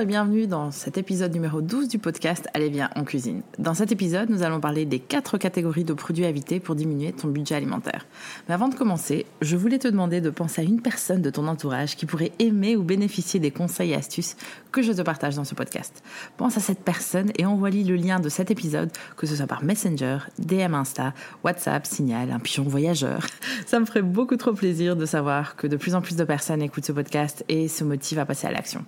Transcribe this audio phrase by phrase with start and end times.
[0.00, 3.42] Et bienvenue dans cet épisode numéro 12 du podcast Allez bien en cuisine.
[3.60, 7.12] Dans cet épisode, nous allons parler des quatre catégories de produits à éviter pour diminuer
[7.12, 8.04] ton budget alimentaire.
[8.48, 11.46] Mais avant de commencer, je voulais te demander de penser à une personne de ton
[11.46, 14.36] entourage qui pourrait aimer ou bénéficier des conseils et astuces
[14.72, 16.02] que je te partage dans ce podcast.
[16.36, 19.62] Pense à cette personne et envoie-lui le lien de cet épisode, que ce soit par
[19.62, 23.26] Messenger, DM Insta, WhatsApp, Signal, un pion voyageur.
[23.66, 26.62] Ça me ferait beaucoup trop plaisir de savoir que de plus en plus de personnes
[26.62, 28.84] écoutent ce podcast et se motivent à passer à l'action.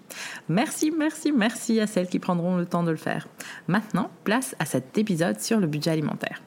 [0.48, 0.90] Merci,
[1.34, 3.28] merci à celles qui prendront le temps de le faire.
[3.68, 6.42] Maintenant, place à cet épisode sur le budget alimentaire.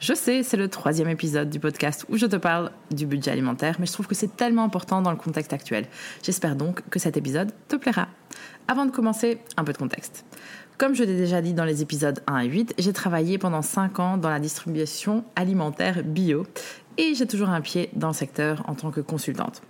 [0.00, 3.76] Je sais, c'est le troisième épisode du podcast où je te parle du budget alimentaire,
[3.78, 5.86] mais je trouve que c'est tellement important dans le contexte actuel.
[6.22, 8.08] J'espère donc que cet épisode te plaira.
[8.68, 10.24] Avant de commencer, un peu de contexte.
[10.76, 14.00] Comme je l'ai déjà dit dans les épisodes 1 et 8, j'ai travaillé pendant 5
[14.00, 16.44] ans dans la distribution alimentaire bio
[16.98, 19.62] et j'ai toujours un pied dans le secteur en tant que consultante.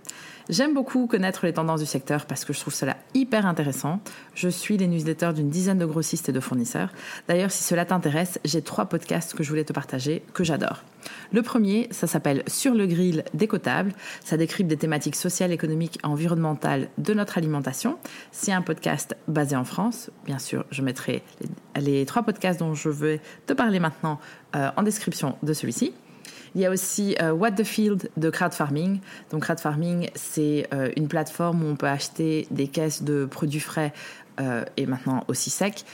[0.47, 3.99] J'aime beaucoup connaître les tendances du secteur parce que je trouve cela hyper intéressant.
[4.35, 6.89] Je suis les newsletters d'une dizaine de grossistes et de fournisseurs.
[7.27, 10.83] D'ailleurs, si cela t'intéresse, j'ai trois podcasts que je voulais te partager que j'adore.
[11.31, 13.93] Le premier, ça s'appelle Sur le grill décotable.
[14.23, 17.97] Ça décrypte des thématiques sociales, économiques et environnementales de notre alimentation.
[18.31, 20.11] C'est un podcast basé en France.
[20.25, 21.23] Bien sûr, je mettrai
[21.75, 24.19] les, trois podcasts dont je vais te parler maintenant
[24.55, 25.93] euh, en description de celui-ci.
[26.55, 29.01] Il y a aussi euh, What the Field de Crowd Farming.
[29.29, 33.59] Donc Crowd Farming, c'est euh, une plateforme où on peut acheter des caisses de produits
[33.59, 33.91] frais
[34.39, 35.85] euh, et maintenant aussi secs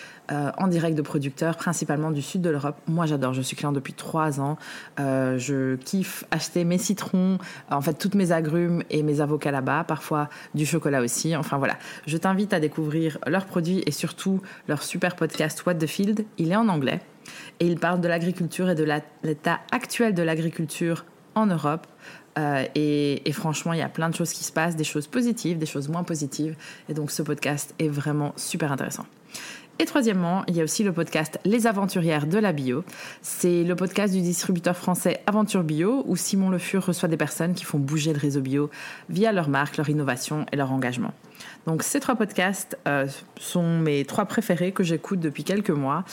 [0.57, 2.77] en direct de producteurs, principalement du sud de l'Europe.
[2.87, 3.33] Moi, j'adore.
[3.33, 4.57] Je suis client depuis trois ans.
[4.97, 7.37] je kiffe acheter mes citrons,
[7.69, 9.83] en fait toutes mes agrumes et mes avocats là-bas.
[9.83, 11.35] Parfois du chocolat aussi.
[11.35, 11.77] Enfin voilà.
[12.07, 16.23] Je t'invite à découvrir leurs produits et surtout leur super podcast What the Field.
[16.37, 17.01] Il est en anglais.
[17.59, 18.85] Et il parle de l'agriculture et de
[19.23, 21.05] l'état actuel de l'agriculture
[21.35, 21.87] en Europe.
[22.37, 25.57] Euh, et, franchement, il y a plein de choses qui se passent, des choses positives,
[25.57, 26.55] des choses moins positives.
[26.89, 29.05] Et donc ce podcast est vraiment super intéressant.
[29.79, 32.83] Et troisièmement, il y a aussi le podcast Les Aventurières de la Bio.
[33.23, 37.55] C'est le podcast du distributeur français Aventure Bio où Simon Le Fur reçoit des personnes
[37.55, 38.69] qui font bouger le réseau bio
[39.09, 41.13] via leur marque, leur innovation et leur engagement.
[41.65, 43.07] Donc ces trois podcasts euh,
[43.39, 46.03] sont mes trois préférés que j'écoute depuis quelques mois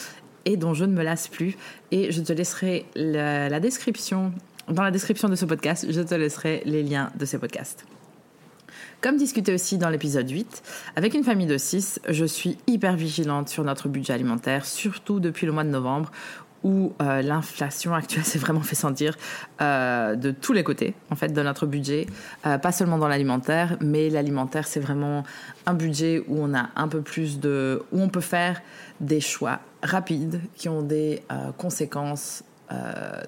[0.49, 1.55] et dont je ne me lasse plus.
[1.91, 4.33] Et je te laisserai la, description,
[4.67, 7.85] dans la description de ce podcast, je te laisserai les liens de ces podcasts.
[9.01, 10.63] Comme discuté aussi dans l'épisode 8,
[10.95, 15.45] avec une famille de 6, je suis hyper vigilante sur notre budget alimentaire, surtout depuis
[15.45, 16.11] le mois de novembre,
[16.63, 19.17] où euh, l'inflation actuelle s'est vraiment fait sentir
[19.61, 22.07] euh, de tous les côtés, en fait, de notre budget.
[22.45, 25.23] Euh, pas seulement dans l'alimentaire, mais l'alimentaire, c'est vraiment
[25.65, 27.83] un budget où on a un peu plus de...
[27.91, 28.61] où on peut faire
[28.99, 31.23] des choix rapides qui ont des
[31.57, 32.43] conséquences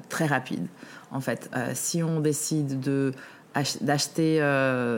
[0.10, 0.68] très rapides.
[1.12, 3.14] En fait, si on décide de
[3.82, 4.40] d'acheter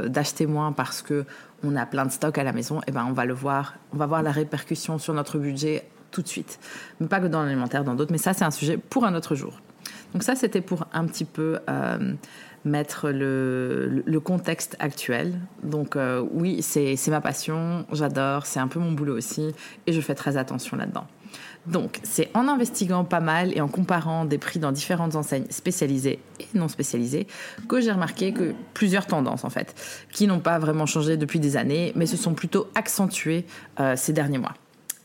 [0.08, 1.26] d'acheter moins parce que
[1.64, 3.76] on a plein de stocks à la maison, et eh ben on va le voir,
[3.94, 6.60] on va voir la répercussion sur notre budget tout de suite.
[7.02, 8.12] Mais pas que dans l'alimentaire, dans d'autres.
[8.12, 9.60] Mais ça, c'est un sujet pour un autre jour.
[10.14, 12.14] Donc ça, c'était pour un petit peu euh,
[12.64, 15.40] mettre le, contexte actuel.
[15.64, 19.54] Donc euh, oui, c'est ma passion, j'adore, c'est un peu mon boulot aussi,
[19.88, 21.06] et je fais très attention là-dedans.
[21.66, 26.20] Donc, c'est en investiguant pas mal et en comparant des prix dans différentes enseignes spécialisées
[26.40, 27.26] et non spécialisées
[27.70, 29.74] que j'ai remarqué que plusieurs tendances, en fait,
[30.12, 33.46] qui n'ont pas vraiment changé depuis des années, mais se sont plutôt accentuées
[33.80, 34.54] euh, ces derniers mois.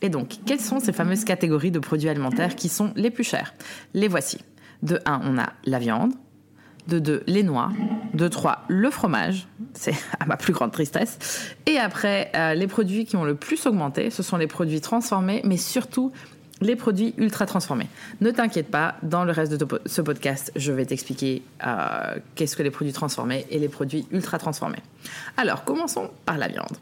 [0.03, 3.55] Et donc, quelles sont ces fameuses catégories de produits alimentaires qui sont les plus chers?
[3.95, 4.39] Les voici.
[4.83, 6.13] De 1, on a la viande.
[6.87, 7.71] De 2, les noix.
[8.15, 9.49] De 3, le fromage.
[9.75, 11.55] C'est à ma plus grande tristesse.
[11.67, 15.43] Et après, euh, les produits qui ont le plus augmenté, ce sont les produits transformés,
[15.45, 16.13] mais surtout
[16.61, 17.89] les produits ultra transformés.
[18.21, 22.63] Ne t'inquiète pas, dans le reste de ce podcast, je vais t'expliquer euh, qu'est-ce que
[22.63, 24.83] les produits transformés et les produits ultra transformés.
[25.37, 26.77] Alors, commençons par la viande.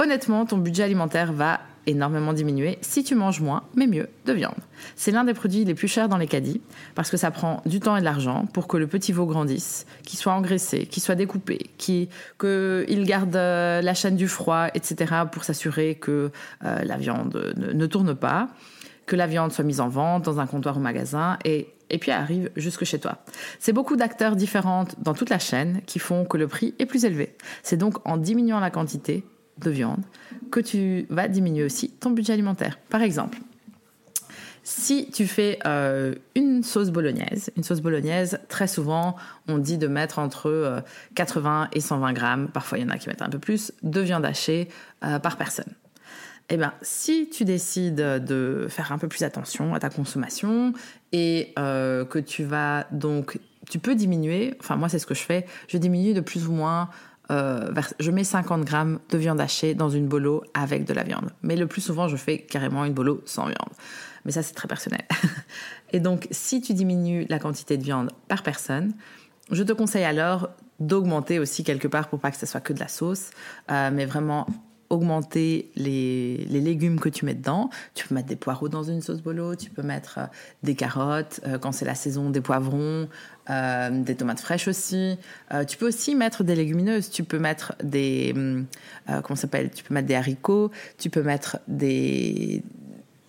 [0.00, 4.54] Honnêtement, ton budget alimentaire va énormément diminuer si tu manges moins, mais mieux, de viande.
[4.96, 6.60] C'est l'un des produits les plus chers dans les caddies
[6.94, 9.86] parce que ça prend du temps et de l'argent pour que le petit veau grandisse,
[10.04, 12.08] qu'il soit engraissé, qu'il soit découpé, qu'il
[13.04, 15.14] garde euh, la chaîne du froid, etc.
[15.30, 16.30] pour s'assurer que
[16.64, 18.48] euh, la viande ne, tourne pas,
[19.06, 22.50] que la viande soit mise en vente dans un comptoir au magasin et puis arrive
[22.56, 23.18] jusque chez toi.
[23.58, 27.04] C'est beaucoup d'acteurs différents dans toute la chaîne qui font que le prix est plus
[27.04, 27.36] élevé.
[27.62, 29.24] C'est donc en diminuant la quantité
[29.58, 30.02] de viande
[30.50, 32.78] que tu vas diminuer aussi ton budget alimentaire.
[32.88, 33.38] Par exemple,
[34.64, 39.14] si tu fais euh, une sauce bolognaise, une sauce bolognaise, très souvent,
[39.46, 40.82] on dit de mettre entre
[41.14, 43.72] 80 euh, et 120 grammes, parfois il y en a qui mettent un peu plus,
[43.82, 44.68] de viande hachée
[45.04, 45.72] euh, par personne.
[46.48, 50.74] Eh bien, si tu décides de faire un peu plus attention à ta consommation
[51.12, 53.38] et que tu vas donc,
[53.70, 56.52] tu peux diminuer, enfin moi c'est ce que je fais, je diminue de plus ou
[56.52, 56.90] moins
[57.30, 61.30] euh, je mets 50 grammes de viande hachée dans une bolo avec de la viande.
[61.42, 63.72] Mais le plus souvent, je fais carrément une bolo sans viande.
[64.24, 65.04] Mais ça, c'est très personnel.
[65.92, 68.92] Et donc, si tu diminues la quantité de viande par personne,
[69.50, 70.50] je te conseille alors
[70.80, 73.30] d'augmenter aussi quelque part pour pas que ce soit que de la sauce,
[73.70, 74.46] euh, mais vraiment
[74.90, 77.70] augmenter les, légumes que tu mets dedans.
[77.94, 80.26] Tu peux mettre des poireaux dans une sauce bolo, tu peux mettre euh,
[80.62, 83.08] des carottes, quand c'est la saison, des poivrons,
[83.50, 85.16] euh, des tomates fraîches aussi.
[85.68, 88.34] tu peux aussi mettre des légumineuses, tu peux mettre des...
[89.06, 89.70] comment s'appelle?
[89.70, 92.62] Tu peux mettre des haricots, tu peux mettre des...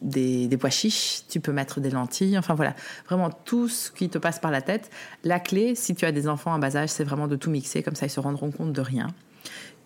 [0.01, 2.75] Des, des, pois chiches, tu peux mettre des lentilles, enfin voilà,
[3.07, 4.91] vraiment tout ce qui te passe par la tête.
[5.23, 7.81] La clé, si tu as des enfants en bas âge, c'est vraiment de tout mixer,
[7.81, 9.07] comme ça ils se rendront compte de rien.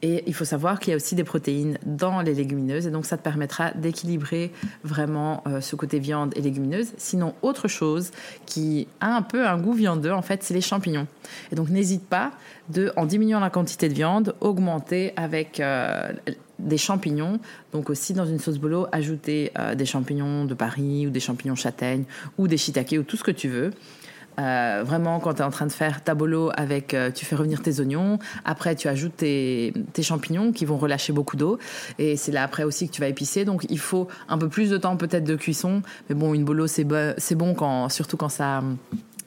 [0.02, 3.06] Et il faut savoir qu'il y a aussi des protéines dans les légumineuses, et donc
[3.06, 4.52] ça te permettra d'équilibrer
[4.84, 6.94] vraiment euh, ce côté viande et légumineuse.
[6.98, 8.12] Sinon, autre chose
[8.46, 11.08] qui a un peu un goût viandeux, en fait, c'est les champignons.
[11.52, 12.32] Et donc n'hésite pas
[12.70, 16.12] de, en diminuant la quantité de viande, augmenter avec euh,
[16.60, 17.40] des champignons.
[17.74, 21.56] Donc aussi dans une sauce bolo, ajouter euh, des champignons de Paris ou des champignons
[21.56, 22.06] châtaignes
[22.38, 23.72] ou des shiitake ou tout ce que tu veux.
[24.40, 27.36] Euh, vraiment, quand tu es en train de faire ta bolo avec, euh, tu fais
[27.36, 28.20] revenir tes oignons.
[28.46, 31.60] Après, tu ajoutes tes, champignons qui vont relâcher beaucoup d'eau.
[31.98, 33.44] Et c'est là après aussi que tu vas épicer.
[33.44, 35.82] Donc, il faut un peu plus de temps peut-être de cuisson.
[36.08, 38.64] Mais bon, une bolo, c'est bon quand, surtout quand ça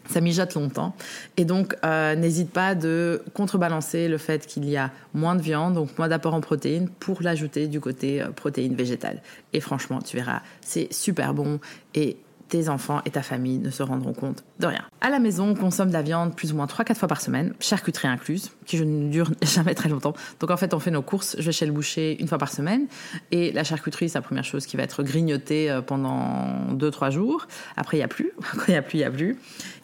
[0.09, 0.95] ça mijote longtemps.
[1.37, 5.75] Et donc, euh, n'hésite pas de contrebalancer le fait qu'il y a moins de viande,
[5.75, 9.23] donc moins d'apport en protéines, pour l'ajouter du côté protéines végétales.
[9.53, 11.61] Et franchement, tu verras, c'est super bon.
[11.95, 12.17] Et
[12.53, 14.83] tes enfants et ta famille ne se rendront compte de rien.
[15.01, 17.55] À la maison, on consomme de la viande plus ou moins 3-4 fois par semaine,
[17.61, 20.13] charcuterie incluse, qui ne dure jamais très longtemps.
[20.39, 22.51] Donc en fait, on fait nos courses, je vais chez le boucher une fois par
[22.51, 22.89] semaine,
[23.31, 27.47] et la charcuterie, c'est la première chose qui va être grignotée euh, pendant 2-3 jours.
[27.79, 28.33] Après, il n'y a plus.
[28.53, 29.39] Quand il n'y a plus, il n'y a plus.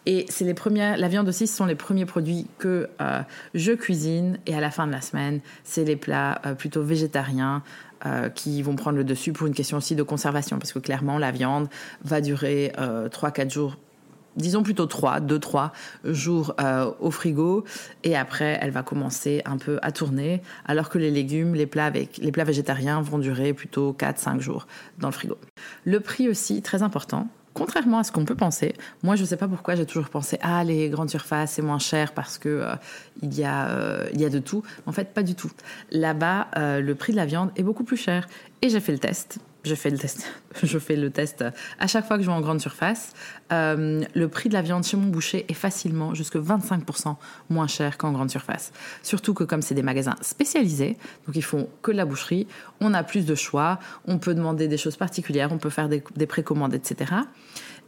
[0.05, 0.55] Et c'est les
[0.97, 3.21] la viande aussi, ce sont les premiers produits que euh,
[3.55, 4.39] je cuisine.
[4.47, 7.63] Et à la fin de la semaine, c'est les plats euh, plutôt végétariens,
[8.07, 11.19] euh, qui vont prendre le dessus pour une question aussi de conservation, parce que clairement,
[11.19, 11.69] la viande
[12.03, 13.77] va durer euh, 3-4 jours
[14.37, 15.71] disons plutôt 3, 2-3
[16.05, 17.65] jours euh, au frigo.
[18.05, 20.43] Et après elle va commencer un peu à tourner.
[20.65, 24.67] Alors que les légumes, les plats avec les plats végétariens vont durer plutôt 4-5 jours
[24.99, 25.37] dans le frigo.
[25.85, 29.37] Le prix aussi très important contrairement à ce qu'on peut penser, moi je ne sais
[29.37, 32.75] pas pourquoi j'ai toujours pensé ah les grandes surfaces c'est moins cher parce que euh,
[33.23, 34.63] il y a euh, il y a de tout.
[34.87, 35.51] En fait pas du tout.
[35.91, 38.29] Là-bas euh, le prix de la viande est beaucoup plus cher
[38.63, 40.33] et j'ai fait le test je fais le test.
[40.63, 41.45] je fais le test
[41.79, 43.13] à chaque fois que je vais en grande surface.
[43.53, 47.17] Euh, le prix de la viande chez mon boucher est facilement jusque 25%
[47.51, 48.73] moins cher qu'en grande surface.
[49.03, 52.47] Surtout que comme c'est des magasins spécialisés, donc ils font que de la boucherie,
[52.81, 56.03] on a plus de choix, on peut demander des choses particulières, on peut faire des,
[56.17, 57.13] des précommandes, etc.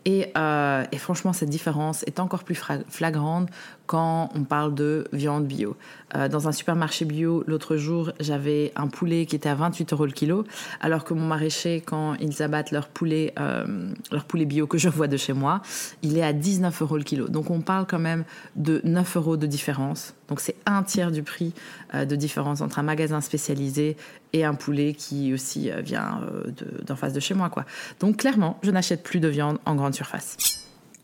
[0.08, 3.48] Euh, et, franchement, cette différence est encore plus flagrante
[3.86, 5.76] quand on parle de viande bio.
[6.14, 10.06] Euh, dans un supermarché bio, l'autre jour, j'avais un poulet qui était à 28 euros
[10.06, 10.44] le kilo,
[10.80, 14.88] alors que mon maraîcher, quand ils abattent leur poulet, euh, leur poulet bio que je
[14.88, 15.60] vois de chez moi,
[16.02, 17.28] il est à 19 euros le kilo.
[17.28, 20.14] Donc on parle quand même de 9 euros de différence.
[20.28, 21.52] Donc c'est un tiers du prix
[21.92, 23.96] de différence entre un magasin spécialisé
[24.32, 26.20] et un poulet qui aussi vient
[26.86, 27.50] d'en face de chez moi.
[27.50, 27.64] Quoi.
[28.00, 30.36] Donc clairement, je n'achète plus de viande en grande surface.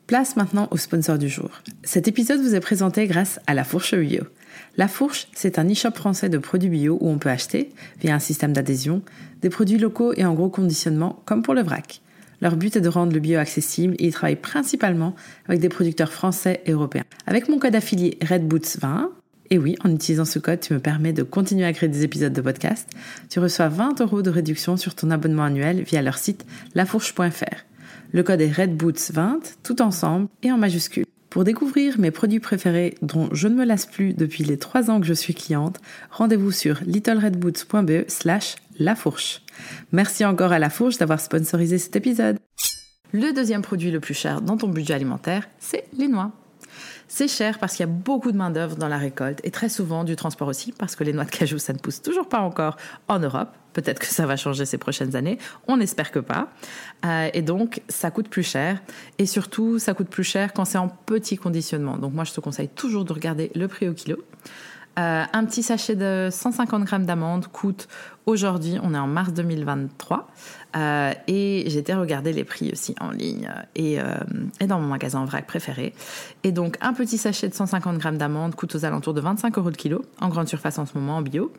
[0.06, 1.50] Place maintenant au sponsor du jour.
[1.82, 4.22] Cet épisode vous est présenté grâce à La Fourche Bio.
[4.76, 8.20] La Fourche, c'est un e-shop français de produits bio où on peut acheter, via un
[8.20, 9.02] système d'adhésion,
[9.42, 12.02] des produits locaux et en gros conditionnement, comme pour le vrac.
[12.40, 15.16] Leur but est de rendre le bio accessible et ils travaillent principalement
[15.48, 17.04] avec des producteurs français et européens.
[17.26, 19.08] Avec mon code affilié RedBoots20,
[19.50, 22.32] et oui, en utilisant ce code, tu me permets de continuer à créer des épisodes
[22.32, 22.88] de podcast,
[23.28, 27.64] tu reçois 20 euros de réduction sur ton abonnement annuel via leur site lafourche.fr.
[28.12, 31.04] Le code est RedBoots20, tout ensemble et en majuscule.
[31.30, 35.00] Pour découvrir mes produits préférés dont je ne me lasse plus depuis les trois ans
[35.00, 39.42] que je suis cliente, rendez-vous sur littleredboots.be slash La Fourche.
[39.92, 42.38] Merci encore à La Fourche d'avoir sponsorisé cet épisode.
[43.12, 46.32] Le deuxième produit le plus cher dans ton budget alimentaire, c'est les noix.
[47.08, 50.02] C'est cher parce qu'il y a beaucoup de main-d'œuvre dans la récolte et très souvent
[50.02, 52.76] du transport aussi parce que les noix de cajou, ça ne pousse toujours pas encore
[53.08, 53.50] en Europe.
[53.74, 55.38] Peut-être que ça va changer ces prochaines années.
[55.68, 56.48] On espère que pas.
[57.04, 58.80] Euh, et donc, ça coûte plus cher.
[59.18, 61.98] Et surtout, ça coûte plus cher quand c'est en petit conditionnement.
[61.98, 64.16] Donc, moi, je te conseille toujours de regarder le prix au kilo.
[64.98, 67.86] Euh, un petit sachet de 150 grammes d'amandes coûte
[68.24, 70.26] aujourd'hui, on est en mars 2023,
[70.76, 74.16] euh, et été regarder les prix aussi en ligne et, euh,
[74.60, 75.94] et, dans mon magasin en vrac préféré.
[76.44, 79.68] Et donc un petit sachet de 150 grammes d'amandes coûte aux alentours de 25 euros
[79.68, 81.52] le kilo en grande surface en ce moment en bio,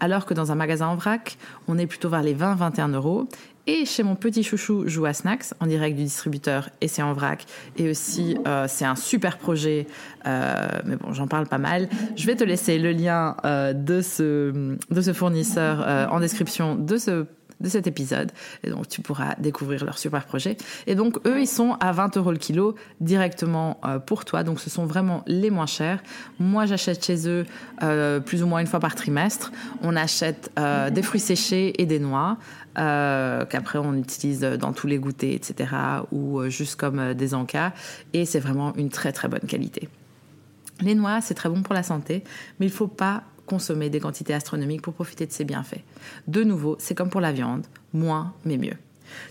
[0.00, 1.36] alors que dans un magasin en vrac,
[1.68, 3.28] on est plutôt vers les 20-21 euros.
[3.66, 7.14] Et chez mon petit chouchou Joue à Snacks, en direct du distributeur, et c'est en
[7.14, 7.46] vrac.
[7.78, 9.86] Et aussi, euh, c'est un super projet,
[10.26, 11.88] euh, mais bon, j'en parle pas mal.
[12.14, 16.96] Je vais te laisser le lien euh, de, ce, de ce fournisseur en description de
[16.98, 17.26] ce
[17.60, 18.32] de cet épisode.
[18.64, 20.56] Et donc, tu pourras découvrir leur super projet.
[20.88, 24.42] Et donc, eux, ils sont à 20 euros le kilo directement pour toi.
[24.42, 26.02] Donc, ce sont vraiment les moins chers.
[26.40, 27.46] Moi, j'achète chez eux
[28.26, 29.52] plus ou moins une fois par trimestre.
[29.82, 30.50] On achète
[30.90, 32.38] des fruits séchés et des noix.
[32.76, 35.70] Euh, qu'après on utilise dans tous les goûters, etc.,
[36.10, 37.72] ou euh, juste comme euh, des encas.
[38.12, 39.88] Et c'est vraiment une très très bonne qualité.
[40.80, 42.24] Les noix, c'est très bon pour la santé,
[42.58, 45.82] mais il ne faut pas consommer des quantités astronomiques pour profiter de ses bienfaits.
[46.26, 48.76] De nouveau, c'est comme pour la viande, moins mais mieux.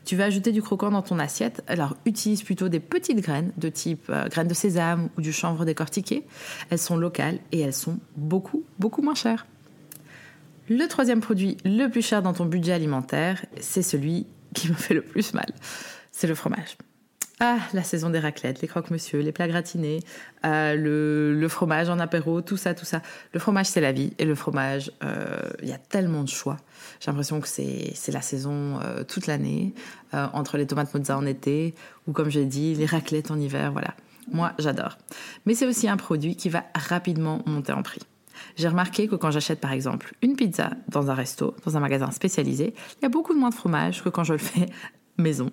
[0.05, 3.67] Tu vas ajouter du croquant dans ton assiette, alors utilise plutôt des petites graines de
[3.67, 6.25] type graines de sésame ou du chanvre décortiqué.
[6.69, 9.45] Elles sont locales et elles sont beaucoup, beaucoup moins chères.
[10.69, 14.93] Le troisième produit le plus cher dans ton budget alimentaire, c'est celui qui me fait
[14.93, 15.47] le plus mal.
[16.11, 16.77] C'est le fromage.
[17.39, 19.99] Ah, la saison des raclettes, les croque-monsieur, les plats gratinés,
[20.45, 23.01] euh, le, fromage en apéro, tout ça, tout ça.
[23.33, 24.13] Le fromage, c'est la vie.
[24.19, 26.55] Et le fromage, il euh, y a tellement de choix.
[27.01, 29.73] J'ai l'impression que c'est la saison euh, toute l'année,
[30.13, 31.75] entre les tomates mozza en été,
[32.07, 33.95] ou comme j'ai dit, les raclettes en hiver, voilà.
[34.31, 34.97] Moi, j'adore.
[35.45, 37.99] Mais c'est aussi un produit qui va rapidement monter en prix.
[38.55, 42.11] J'ai remarqué que quand j'achète par exemple une pizza dans un resto, dans un magasin
[42.11, 44.67] spécialisé, il y a beaucoup moins de fromage que quand je le fais
[45.17, 45.51] maison.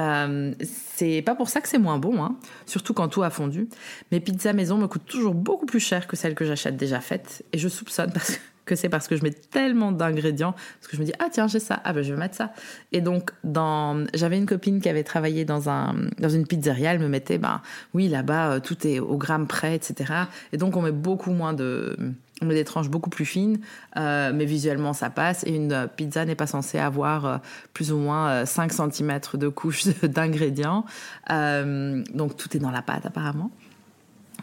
[0.00, 3.68] Euh, c'est pas pour ça que c'est moins bon, hein, surtout quand tout a fondu.
[4.10, 7.44] Mes pizzas maison me coûtent toujours beaucoup plus cher que celles que j'achète déjà faites,
[7.52, 8.40] et je soupçonne parce que
[8.74, 11.60] c'est parce que je mets tellement d'ingrédients, parce que je me dis ah tiens j'ai
[11.60, 12.52] ça, ah ben je vais mettre ça.
[12.92, 17.00] Et donc dans, j'avais une copine qui avait travaillé dans un dans une pizzeria, elle
[17.00, 17.60] me mettait ben
[17.94, 20.12] oui là-bas tout est au gramme près, etc.
[20.52, 21.96] Et donc on met beaucoup moins de
[22.42, 23.60] on met des tranches beaucoup plus fines,
[23.96, 25.44] euh, mais visuellement ça passe.
[25.46, 27.38] Et une pizza n'est pas censée avoir euh,
[27.72, 30.84] plus ou moins euh, 5 cm de couches d'ingrédients.
[31.30, 33.50] Euh, donc tout est dans la pâte apparemment.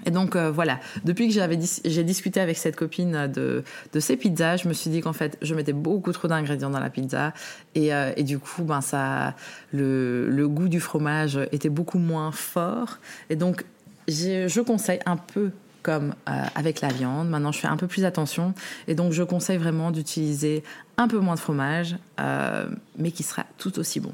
[0.05, 3.63] Et donc euh, voilà, depuis que j'avais j'ai discuté avec cette copine de,
[3.99, 6.89] ces pizzas, je me suis dit qu'en fait je mettais beaucoup trop d'ingrédients dans la
[6.89, 7.33] pizza
[7.75, 9.35] et, euh, du coup ben ça
[9.73, 12.97] le, goût du fromage était beaucoup moins fort
[13.29, 13.65] et donc
[14.07, 15.51] je conseille un peu
[15.83, 17.29] comme euh, avec la viande.
[17.29, 18.53] Maintenant, je fais un peu plus attention
[18.87, 20.63] et donc je conseille vraiment d'utiliser
[20.97, 21.95] un peu moins de fromage,
[22.97, 24.11] mais qui sera tout aussi bon.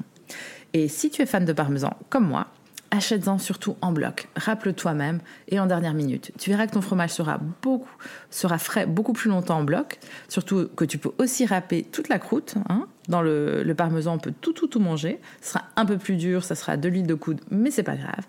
[0.74, 2.48] Et si tu es fan de parmesan comme moi,
[2.96, 4.28] achète-en surtout en bloc.
[4.36, 6.32] Rappelle-toi même et en dernière minute.
[6.38, 7.90] Tu verras que ton fromage sera beaucoup,
[8.30, 9.98] sera frais beaucoup plus longtemps en bloc.
[10.28, 12.54] Surtout que tu peux aussi râper toute la croûte.
[12.68, 12.86] Hein.
[13.08, 15.20] Dans le, le, parmesan, on peut tout, tout, tout manger.
[15.40, 17.94] Ce sera un peu plus dur, ça sera de l'huile de coude, mais c'est pas
[17.94, 18.26] grave.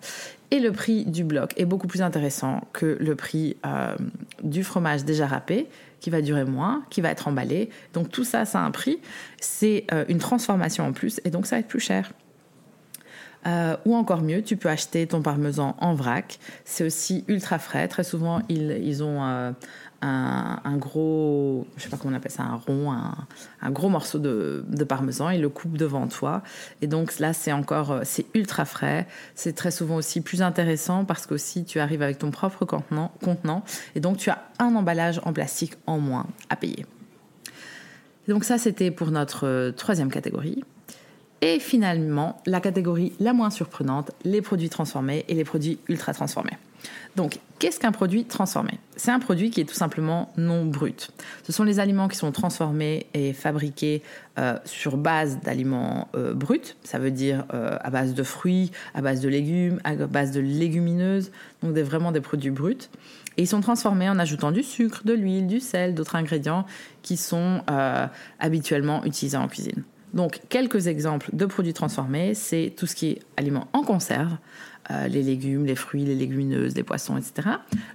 [0.51, 3.95] Et le prix du bloc est beaucoup plus intéressant que le prix euh,
[4.43, 5.67] du fromage déjà râpé,
[5.99, 7.69] qui va durer moins, qui va être emballé.
[7.93, 8.99] Donc tout ça, ça a un prix.
[9.41, 12.11] C'est euh, une transformation en plus, et donc ça va être plus cher.
[13.47, 16.39] Euh, ou encore mieux, tu peux acheter ton parmesan en vrac.
[16.65, 17.87] C'est aussi ultra frais.
[17.87, 19.51] Très souvent, ils, ont euh,
[20.01, 22.91] un, gros, je sais pas comment on appelle ça, un rond,
[23.61, 25.29] un, gros morceau de, parmesan.
[25.29, 26.43] Ils le coupent devant toi.
[26.81, 29.07] Et donc là, c'est encore, euh, c'est ultra frais.
[29.33, 33.63] C'est très souvent aussi plus intéressant parce qu'aussi tu arrives avec ton propre contenant, contenant.
[33.95, 36.85] Et donc tu as un emballage en plastique en moins à payer.
[38.27, 40.65] Donc ça, c'était pour notre troisième catégorie.
[41.41, 46.57] Et finalement, la catégorie la moins surprenante, les produits transformés et les produits ultra transformés.
[47.15, 48.71] Donc, qu'est-ce qu'un produit transformé?
[48.95, 51.09] C'est un produit qui est tout simplement non brut.
[51.43, 54.03] Ce sont les aliments qui sont transformés et fabriqués
[54.37, 59.01] euh, sur base d'aliments euh, bruts, ça veut dire euh, à base de fruits, à
[59.01, 61.31] base de légumes, à base de légumineuses,
[61.63, 62.89] donc vraiment des produits bruts.
[63.37, 66.65] Et ils sont transformés en ajoutant du sucre, de l'huile, du sel, d'autres ingrédients
[67.03, 67.61] qui sont
[68.39, 69.83] habituellement utilisés en cuisine.
[70.13, 74.37] Donc, quelques exemples de produits transformés, c'est tout ce qui est aliments en conserve,
[74.89, 77.49] euh, les légumes, les fruits, les légumineuses, les poissons, etc.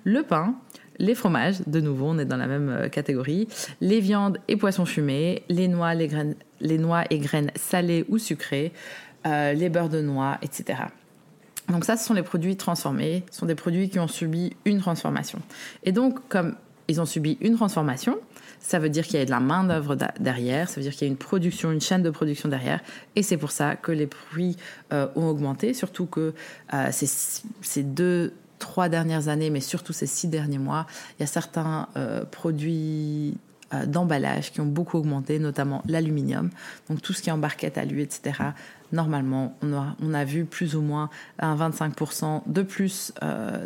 [0.04, 0.54] Le pain,
[0.98, 3.48] les fromages, de nouveau, on est dans la même euh, catégorie,
[3.80, 8.18] les viandes et poissons fumés, les noix, les, graines, les noix et graines salées ou
[8.18, 8.72] sucrées,
[9.26, 10.80] euh, les beurres de noix, etc.
[11.68, 14.80] Donc ça, ce sont les produits transformés, ce sont des produits qui ont subi une
[14.80, 15.38] transformation.
[15.84, 16.56] Et donc, comme
[16.88, 18.18] ils ont subi une transformation,
[18.62, 21.10] ça veut dire qu'il y a de la main-d'œuvre derrière, ça veut dire qu'il y
[21.10, 22.80] a une production, une chaîne de production derrière,
[23.16, 24.56] et c'est pour ça que les prix
[24.92, 26.32] euh, ont augmenté, surtout que
[26.72, 30.86] euh, ces, deux, trois dernières années, mais surtout ces six derniers mois,
[31.18, 33.36] il y a certains euh, produits
[33.86, 36.50] d'emballage qui ont beaucoup augmenté, notamment l'aluminium,
[36.90, 38.50] donc tout ce qui est en barquette à lui, etc.
[38.92, 43.14] Normalement, on a vu plus ou moins un 25% de plus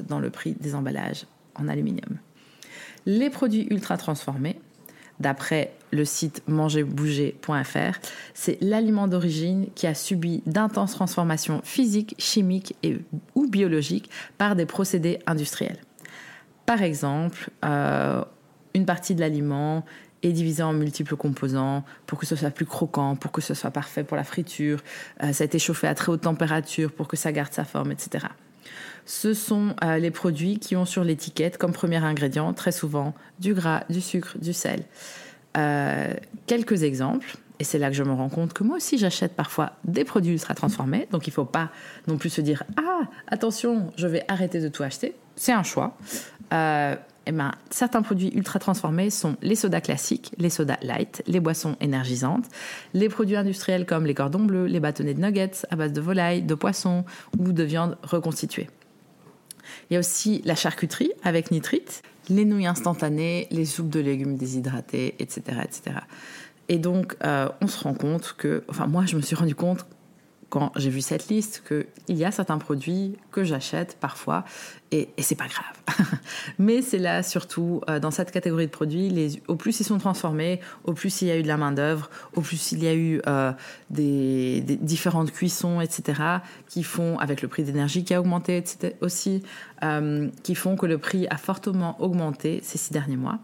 [0.09, 1.27] dans le prix des emballages
[1.57, 2.19] en aluminium.
[3.05, 4.61] Les produits ultra transformés,
[5.21, 7.99] d'après le site mangerbouger.fr,
[8.35, 12.99] c'est l'aliment d'origine qui a subi d'intenses transformations physiques, chimiques et,
[13.35, 15.79] ou biologiques par des procédés industriels.
[16.67, 18.23] Par exemple, euh,
[18.75, 19.85] une partie de l'aliment
[20.23, 23.71] est divisée en multiples composants pour que ce soit plus croquant, pour que ce soit
[23.71, 24.83] parfait pour la friture.
[25.23, 27.93] Euh, ça a été chauffé à très haute température pour que ça garde sa forme,
[27.93, 28.27] etc
[29.05, 33.55] ce sont euh, les produits qui ont sur l'étiquette comme premier ingrédient très souvent du
[33.55, 34.83] gras, du sucre, du sel.
[35.57, 36.13] Euh,
[36.47, 39.73] quelques exemples, et c'est là que je me rends compte que moi aussi j'achète parfois
[39.85, 41.71] des produits ultra transformés, donc il ne faut pas
[42.09, 45.97] non plus se dire ah attention je vais arrêter de tout acheter, c'est un choix.
[46.53, 51.41] Euh, eh ben, certains produits ultra transformés sont les sodas classiques, les sodas light, les
[51.41, 52.47] boissons énergisantes,
[52.95, 56.43] les produits industriels comme les cordons bleus, les bâtonnets de nuggets à base de volaille,
[56.43, 57.05] de poisson
[57.39, 58.69] ou de viande reconstituée.
[59.91, 64.37] Il y a aussi la charcuterie avec nitrite, les nouilles instantanées, les soupes de légumes
[64.37, 65.43] déshydratés, etc.
[65.65, 65.97] etc.
[66.69, 69.87] Et donc, euh, on se rend compte que, enfin, moi, je me suis rendu compte
[70.49, 74.45] quand j'ai vu cette liste qu'il y a certains produits que j'achète parfois
[74.93, 76.09] et, et c'est pas grave.
[76.59, 80.61] Mais c'est là surtout euh, dans cette catégorie de produits, au plus ils sont transformés,
[80.85, 82.95] au plus il y a eu de la main d'œuvre, au plus il y a
[82.95, 83.53] eu euh,
[83.91, 86.23] des, différentes cuissons, etc.
[86.69, 89.43] qui font avec le prix d'énergie qui a augmenté etc., aussi,
[89.83, 93.39] euh, qui font que le prix a fortement augmenté ces six derniers mois.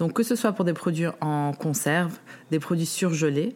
[0.00, 2.18] Donc que ce soit pour des produits en conserve,
[2.50, 3.54] des produits surgelés,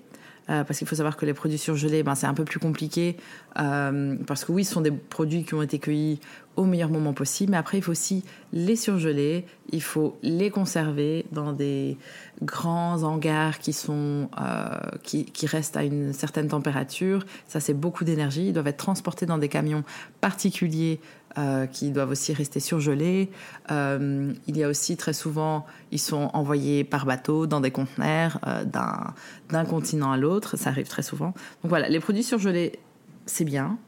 [0.50, 3.16] euh, parce qu'il faut savoir que les produits surgelés, ben, c'est un peu plus compliqué,
[3.58, 6.20] euh, parce que oui, ce sont des produits qui ont été cueillis
[6.56, 11.26] au meilleur moment possible, mais après, il faut aussi les surgeler, il faut les conserver
[11.32, 11.96] dans des
[12.42, 14.68] grands hangars qui, sont, euh,
[15.02, 17.24] qui, qui restent à une certaine température.
[17.48, 18.48] Ça, c'est beaucoup d'énergie.
[18.48, 19.82] Ils doivent être transportés dans des camions
[20.20, 21.00] particuliers
[21.36, 23.30] euh, qui doivent aussi rester surgelés.
[23.70, 28.38] Euh, il y a aussi très souvent, ils sont envoyés par bateau dans des conteneurs
[28.46, 30.56] euh, d'un continent à l'autre.
[30.56, 31.34] Ça arrive très souvent.
[31.62, 32.78] Donc voilà, les produits surgelés,
[33.26, 33.78] c'est bien,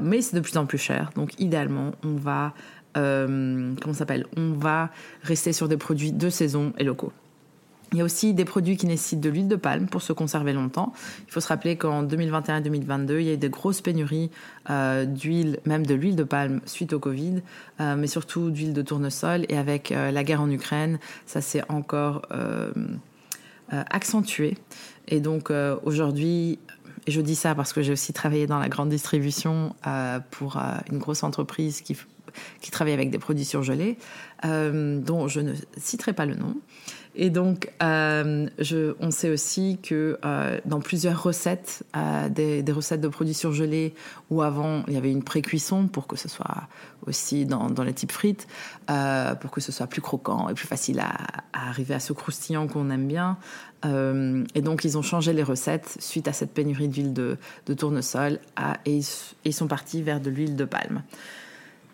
[0.00, 1.10] mais c'est de plus en plus cher.
[1.14, 2.52] Donc idéalement, on va,
[2.94, 4.26] comment s'appelle?
[4.36, 4.90] On va
[5.22, 7.12] rester sur des produits de saison et locaux.
[7.92, 10.52] Il y a aussi des produits qui nécessitent de l'huile de palme pour se conserver
[10.52, 10.92] longtemps.
[11.26, 14.30] Il faut se rappeler qu'en 2021 et 2022, il y a eu des grosses pénuries
[14.70, 17.42] euh, d'huile, même de l'huile de palme suite au Covid,
[17.80, 19.44] euh, mais surtout d'huile de tournesol.
[19.50, 22.22] Et avec euh, la guerre en Ukraine, ça s'est encore
[23.70, 24.58] accentué.
[25.08, 25.50] Et donc
[25.84, 26.58] aujourd'hui,
[27.06, 29.74] et je dis ça parce que j'ai aussi travaillé dans la grande distribution
[30.30, 30.58] pour
[30.90, 33.96] une grosse entreprise qui travaille avec des produits surgelés,
[34.44, 36.54] dont je ne citerai pas le nom.
[37.14, 38.48] Et donc, euh,
[39.00, 43.94] on sait aussi que euh, dans plusieurs recettes, euh, des, recettes de produits surgelés,
[44.30, 46.68] où avant il y avait une pré-cuisson pour que ce soit
[47.06, 48.46] aussi dans, les types frites,
[49.40, 51.12] pour que ce soit plus croquant et plus facile à,
[51.52, 53.36] arriver à ce croustillant qu'on aime bien.
[53.84, 57.36] Et donc, ils ont changé les recettes suite à cette pénurie d'huile de,
[57.76, 58.38] tournesol
[58.86, 59.00] et
[59.44, 61.02] ils sont partis vers de l'huile de palme.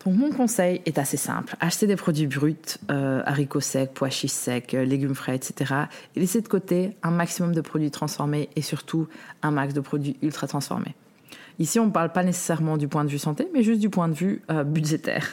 [0.05, 1.55] Donc mon conseil est assez simple.
[1.59, 2.55] Acheter des produits bruts,
[2.89, 5.73] euh, haricots secs, pois chiches secs, euh, légumes frais, etc.
[6.15, 9.07] Et laisser de côté un maximum de produits transformés et surtout
[9.41, 10.95] un max de produits ultra transformés.
[11.59, 14.07] Ici, on ne parle pas nécessairement du point de vue santé, mais juste du point
[14.07, 15.27] de vue euh, budgétaire.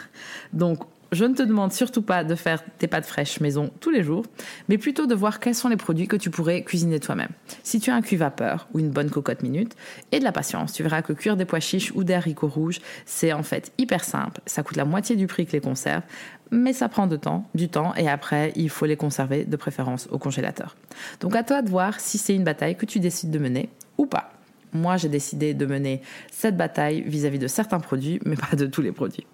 [1.13, 4.25] Je ne te demande surtout pas de faire tes pâtes fraîches maison tous les jours,
[4.69, 7.29] mais plutôt de voir quels sont les produits que tu pourrais cuisiner toi-même.
[7.63, 9.77] Si tu as un cuit vapeur ou une bonne cocotte minute
[10.13, 12.81] et de la patience, tu verras que cuire des pois chiches ou des haricots rouges,
[13.05, 14.41] c'est en fait hyper simple.
[14.47, 16.03] Ça coûte la moitié du prix que les conserves,
[16.51, 20.09] mais ça prend de temps, du temps et après, il faut les conserver de préférence
[20.11, 20.77] au congélateur.
[21.21, 24.07] Donc à toi de voir si c'est une bataille que tu décides de mener ou
[24.07, 24.33] pas.
[24.73, 28.83] Moi, j'ai décidé de mener cette bataille vis-à-vis de certains produits, mais pas de tous
[28.83, 29.27] les produits.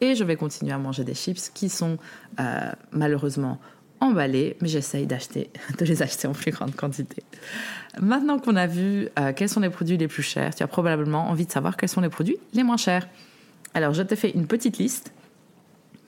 [0.00, 1.98] Et je vais continuer à manger des chips qui sont
[2.38, 3.58] euh, malheureusement
[4.00, 7.22] emballés, mais j'essaye d'acheter, de les acheter en plus grande quantité.
[8.00, 11.28] Maintenant qu'on a vu euh, quels sont les produits les plus chers, tu as probablement
[11.28, 13.06] envie de savoir quels sont les produits les moins chers.
[13.74, 15.12] Alors, je te fais une petite liste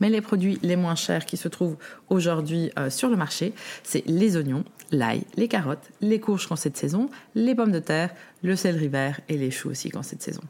[0.01, 1.77] Mais les produits les moins chers qui se trouvent
[2.09, 3.53] aujourd'hui euh, sur le marché,
[3.85, 7.79] c'est les oignons, l'ail, les carottes, les courges quand c'est de saison, les pommes de
[7.79, 8.11] terre,
[8.43, 10.43] le céleri vert et les choux aussi quand c'est de saison.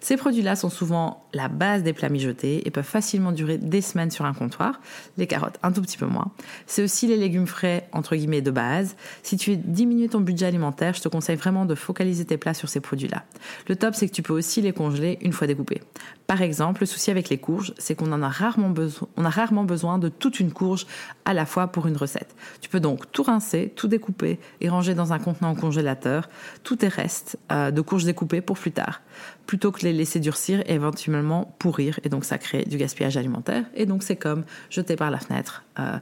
[0.00, 4.10] Ces produits-là sont souvent la base des plats mijotés et peuvent facilement durer des semaines
[4.10, 4.80] sur un comptoir.
[5.16, 6.30] Les carottes, un tout petit peu moins.
[6.66, 8.96] C'est aussi les légumes frais, entre guillemets, de base.
[9.22, 12.54] Si tu veux diminuer ton budget alimentaire, je te conseille vraiment de focaliser tes plats
[12.54, 13.24] sur ces produits-là.
[13.68, 15.82] Le top, c'est que tu peux aussi les congeler une fois découpés.
[16.26, 19.30] Par exemple, le souci avec les courges, c'est qu'on en a rarement besoin, on a
[19.30, 20.86] rarement besoin de toute une courge
[21.24, 22.36] à la fois pour une recette.
[22.60, 26.28] Tu peux donc tout rincer, tout découper et ranger dans un contenant congélateur,
[26.64, 29.00] tous tes restes de courges découpées pour plus tard,
[29.46, 31.98] plutôt que les laisser durcir et éventuellement pourrir.
[32.04, 33.64] Et donc ça crée du gaspillage alimentaire.
[33.74, 35.98] Et donc c'est comme jeter par la fenêtre euh,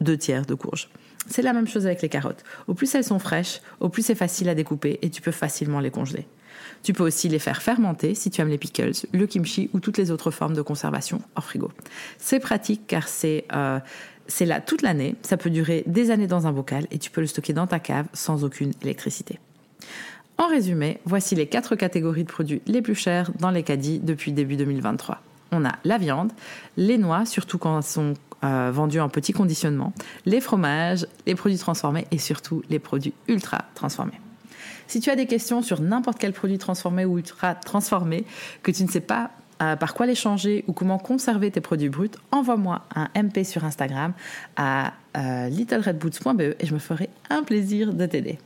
[0.00, 0.88] deux tiers de courges.
[1.28, 2.44] C'est la même chose avec les carottes.
[2.66, 5.80] Au plus elles sont fraîches, au plus c'est facile à découper et tu peux facilement
[5.80, 6.26] les congeler.
[6.82, 9.98] Tu peux aussi les faire fermenter si tu aimes les pickles, le kimchi ou toutes
[9.98, 11.70] les autres formes de conservation hors frigo.
[12.18, 13.80] C'est pratique car c'est euh,
[14.28, 17.20] c'est là toute l'année, ça peut durer des années dans un bocal et tu peux
[17.20, 19.38] le stocker dans ta cave sans aucune électricité.
[20.38, 24.32] En résumé, voici les quatre catégories de produits les plus chers dans les caddies depuis
[24.32, 25.22] début 2023.
[25.52, 26.32] On a la viande,
[26.76, 29.94] les noix, surtout quand elles sont euh, vendues en petit conditionnement,
[30.26, 34.20] les fromages, les produits transformés et surtout les produits ultra transformés.
[34.88, 38.26] Si tu as des questions sur n'importe quel produit transformé ou ultra transformé,
[38.62, 39.30] que tu ne sais pas
[39.62, 43.64] euh, par quoi les changer ou comment conserver tes produits bruts, envoie-moi un MP sur
[43.64, 44.12] Instagram
[44.56, 48.38] à euh, littleredboots.be et je me ferai un plaisir de t'aider.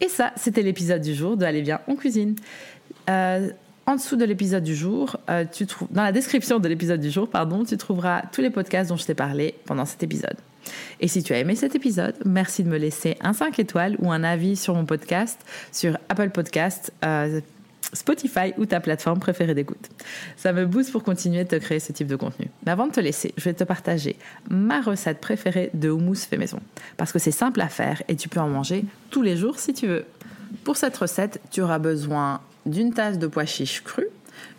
[0.00, 2.36] Et ça, c'était l'épisode du jour de Allez bien, on cuisine.
[3.10, 3.50] Euh,
[3.86, 5.16] en dessous de l'épisode du jour,
[5.50, 8.90] tu trouves, dans la description de l'épisode du jour, pardon, tu trouveras tous les podcasts
[8.90, 10.36] dont je t'ai parlé pendant cet épisode.
[11.00, 14.10] Et si tu as aimé cet épisode, merci de me laisser un 5 étoiles ou
[14.10, 15.40] un avis sur mon podcast,
[15.72, 17.40] sur Apple Podcast, euh,
[17.92, 19.88] Spotify ou ta plateforme préférée d'écoute.
[20.36, 22.50] Ça me booste pour continuer de te créer ce type de contenu.
[22.66, 24.16] Mais avant de te laisser, je vais te partager
[24.50, 26.60] ma recette préférée de houmous fait maison.
[26.96, 29.72] Parce que c'est simple à faire et tu peux en manger tous les jours si
[29.72, 30.04] tu veux.
[30.64, 34.06] Pour cette recette, tu auras besoin d'une tasse de pois chiches crus,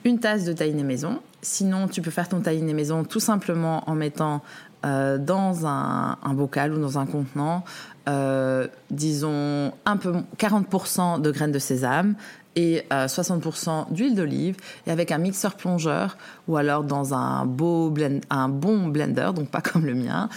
[0.05, 1.19] une tasse de tahine maison.
[1.41, 4.41] Sinon, tu peux faire ton tahine maison tout simplement en mettant
[4.85, 7.65] euh, dans un, bocal ou dans un contenant,
[8.07, 12.15] euh, disons un peu 40% de graines de sésame
[12.55, 14.57] et 60% euh, d'huile d'olive
[14.87, 19.49] et avec un mixeur plongeur ou alors dans un beau blend, un bon blender, donc
[19.49, 20.29] pas comme le mien,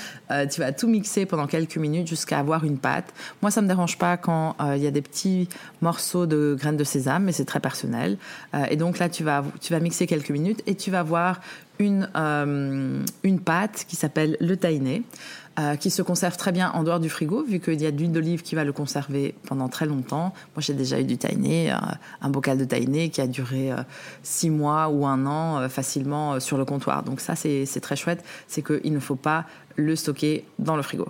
[0.51, 3.13] tu vas tout mixer pendant quelques minutes jusqu'à avoir une pâte.
[3.41, 5.49] Moi, ça me dérange pas quand il y a des petits
[5.81, 8.19] morceaux de graines de sésame, mais c'est très personnel.
[8.69, 11.41] et donc là, tu vas tu vas mixer quelques minutes et tu vas voir
[11.79, 15.03] une, euh, une pâte qui s'appelle le tahiné,
[15.59, 17.99] euh, qui se conserve très bien en dehors du frigo, vu qu'il y a de
[17.99, 20.33] l'huile d'olive qui va le conserver pendant très longtemps.
[20.55, 21.77] Moi, j'ai déjà eu du tahiné, euh,
[22.21, 23.71] un bocal de tahiné qui a duré
[24.23, 27.03] six mois ou un an facilement sur le comptoir.
[27.03, 29.45] Donc ça, c'est très chouette, c'est qu'il ne faut pas
[29.77, 31.09] le stocker dans le frigo.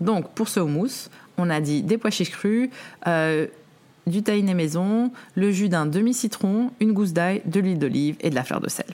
[0.00, 2.70] Donc, pour ce houmous, on a dit des pois chiches crus,
[4.06, 8.34] du tahiné maison, le jus d'un demi-citron, une gousse d'ail, de l'huile d'olive et de
[8.34, 8.86] la fleur de sel.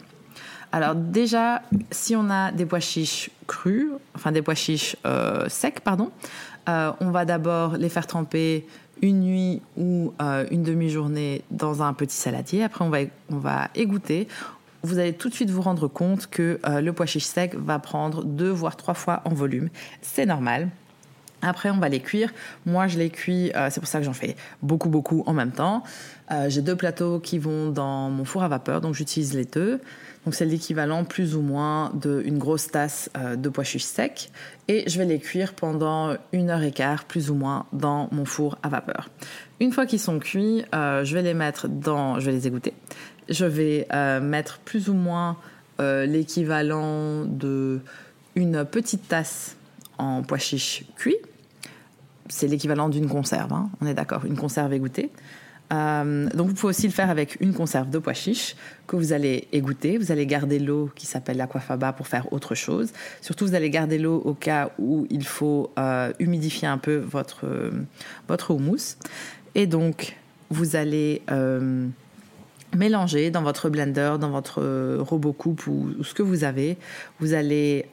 [0.72, 5.80] Alors déjà, si on a des pois chiches crus, enfin des pois chiches euh, secs,
[5.80, 6.10] pardon,
[6.68, 8.66] euh, on va d'abord les faire tremper
[9.02, 12.62] une nuit ou euh, une demi-journée dans un petit saladier.
[12.62, 12.98] Après, on va,
[13.30, 14.28] on va égoutter.
[14.82, 18.24] Vous allez tout de suite vous rendre compte que le pois chiche sec va prendre
[18.24, 19.68] deux voire trois fois en volume.
[20.00, 20.70] C'est normal.
[21.42, 22.32] Après, on va les cuire.
[22.64, 25.84] Moi, je les cuis, c'est pour ça que j'en fais beaucoup, beaucoup en même temps.
[26.48, 29.82] J'ai deux plateaux qui vont dans mon four à vapeur, donc j'utilise les deux.
[30.24, 34.30] Donc c'est l'équivalent plus ou moins d'une grosse tasse euh, de pois chiches secs.
[34.68, 38.24] Et je vais les cuire pendant une heure et quart plus ou moins dans mon
[38.24, 39.08] four à vapeur.
[39.60, 42.74] Une fois qu'ils sont cuits, euh, je vais les mettre dans, je vais les égoutter.
[43.28, 45.36] Je vais euh, mettre plus ou moins
[45.82, 47.80] l'équivalent de
[48.34, 49.56] une petite tasse
[49.96, 51.16] en pois chiches cuits.
[52.28, 53.70] C'est l'équivalent d'une conserve, hein.
[53.80, 55.10] on est d'accord, une conserve égouttée.
[55.72, 58.56] Euh, donc vous pouvez aussi le faire avec une conserve de pois chiches
[58.86, 59.98] que vous allez égoutter.
[59.98, 62.92] Vous allez garder l'eau qui s'appelle l'aquafaba pour faire autre chose.
[63.20, 67.46] Surtout vous allez garder l'eau au cas où il faut euh, humidifier un peu votre,
[68.28, 68.96] votre houmous.
[69.54, 70.16] Et donc
[70.50, 71.86] vous allez euh,
[72.76, 76.76] mélanger dans votre blender, dans votre robot coupe ou, ou ce que vous avez.
[77.20, 77.86] Vous allez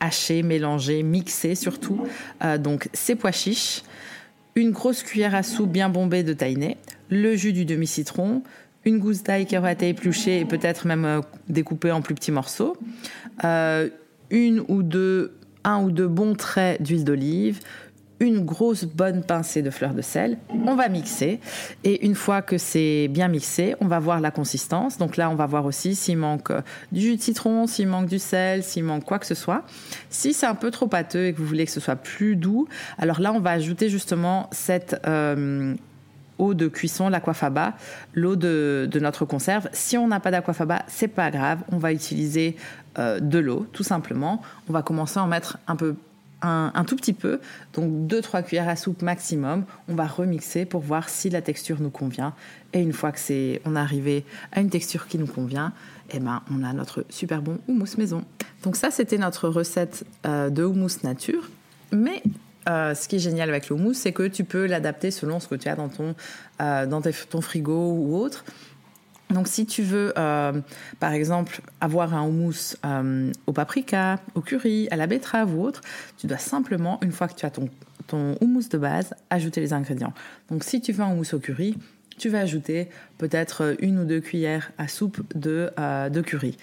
[0.00, 2.06] hacher, mélanger, mixer surtout.
[2.58, 3.82] donc ces pois chiches
[4.54, 6.76] une grosse cuillère à soupe bien bombée de tahiné,
[7.10, 8.42] le jus du demi-citron,
[8.84, 12.32] une gousse d'ail qui aura été épluchée et peut-être même euh, découpée en plus petits
[12.32, 12.76] morceaux,
[13.44, 13.88] euh,
[14.30, 15.34] une ou deux,
[15.64, 17.60] un ou deux bons traits d'huile d'olive,
[18.26, 20.38] une grosse bonne pincée de fleur de sel.
[20.66, 21.40] On va mixer
[21.84, 24.98] et une fois que c'est bien mixé, on va voir la consistance.
[24.98, 26.60] Donc là, on va voir aussi s'il manque euh,
[26.92, 29.64] du jus de citron, s'il manque du sel, s'il manque quoi que ce soit.
[30.10, 32.68] Si c'est un peu trop pâteux et que vous voulez que ce soit plus doux,
[32.98, 35.74] alors là, on va ajouter justement cette euh,
[36.38, 37.74] eau de cuisson, l'aquafaba,
[38.14, 39.68] l'eau de, notre conserve.
[39.72, 42.56] Si on n'a pas d'aquafaba, c'est pas grave, on va utiliser
[42.98, 44.42] euh, de l'eau, tout simplement.
[44.68, 45.94] On va commencer à en mettre un peu
[46.42, 47.40] un, tout petit peu,
[47.74, 49.64] donc 2-3 cuillères à soupe maximum.
[49.88, 52.34] On va remixer pour voir si la texture nous convient.
[52.72, 55.72] Et une fois que c'est, on est arrivé à une texture qui nous convient,
[56.12, 58.24] eh ben, on a notre super bon houmous maison.
[58.62, 61.48] Donc ça, c'était notre recette euh, de houmous nature.
[61.92, 62.22] Mais
[62.68, 65.48] euh, ce qui est génial avec le houmous, c'est que tu peux l'adapter selon ce
[65.48, 66.14] que tu as dans ton,
[66.60, 68.44] euh, dans ton frigo ou autre.
[69.32, 70.60] Donc si tu veux, euh,
[71.00, 72.76] par exemple, avoir un houmous
[73.46, 75.80] au paprika, au curry, à la betterave ou autre,
[76.18, 77.68] tu dois simplement, une fois que tu as ton,
[78.06, 80.12] ton houmous de base, ajouter les ingrédients.
[80.50, 81.76] Donc si tu veux un houmous au curry,
[82.18, 85.70] tu vas ajouter peut-être une ou deux cuillères à soupe de,
[86.10, 86.56] de curry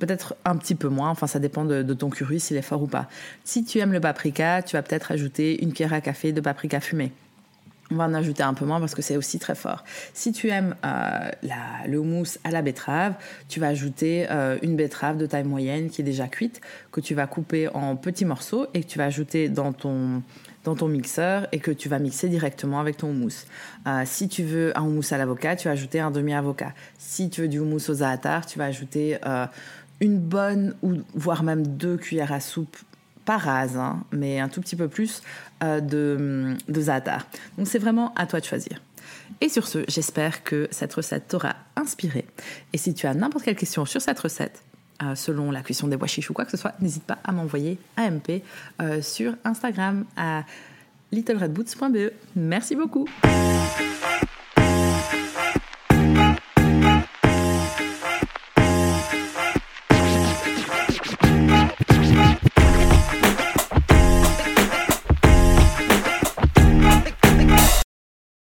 [0.00, 2.86] peut-être un petit peu moins, enfin ça dépend de, ton curry s'il est fort ou
[2.88, 3.08] pas.
[3.44, 6.80] Si tu aimes le paprika, tu vas peut-être ajouter une cuillère à café de paprika
[6.80, 7.12] fumé.
[7.92, 9.84] On va en ajouter un peu moins parce que c'est aussi très fort.
[10.14, 11.30] Si tu aimes euh,
[11.88, 13.14] le houmous à la betterave,
[13.48, 16.60] tu vas ajouter euh, une betterave de taille moyenne qui est déjà cuite,
[16.92, 20.22] que tu vas couper en petits morceaux et que tu vas ajouter dans ton,
[20.62, 23.46] dans ton mixeur et que tu vas mixer directement avec ton houmous.
[23.88, 26.72] Euh, si tu veux un houmous à l'avocat, tu vas ajouter un demi-avocat.
[26.98, 29.18] Si tu veux du houmous au za'atar, tu vas ajouter
[30.00, 32.76] une bonne ou voire même deux cuillères à soupe
[33.24, 35.22] pas rase, hein, mais un tout petit peu plus
[35.62, 37.26] euh, de, de za'atar.
[37.58, 38.80] Donc c'est vraiment à toi de choisir.
[39.40, 42.26] Et sur ce, j'espère que cette recette t'aura inspiré.
[42.72, 44.62] Et si tu as n'importe quelle question sur cette recette,
[45.02, 47.78] euh, selon la cuisson des chiches ou quoi que ce soit, n'hésite pas à m'envoyer
[47.96, 48.42] un MP
[48.82, 50.44] euh, sur Instagram à
[51.12, 52.12] littleredboots.be.
[52.36, 53.06] Merci beaucoup.